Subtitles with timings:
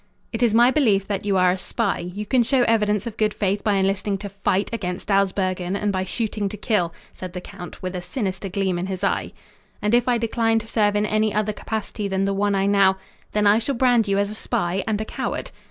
[0.33, 1.99] "It is my belief that you are a spy.
[1.99, 6.05] You can show evidence of good faith by enlisting to fight against Dawsbergen and by
[6.05, 9.31] shooting to kill," said the count, with a sinister gleam in his eye.
[9.79, 12.97] "And if I decline to serve in any other capacity than the one I now"
[13.33, 15.51] "Then I shall brand you as a spy and a coward."